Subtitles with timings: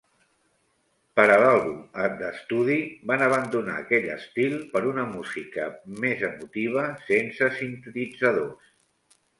[1.19, 2.77] Per a l"àlbum d"estudi,
[3.13, 5.69] van abandonar aquell estil per una música
[6.05, 8.77] "més emotiva", sense sintetitzadors.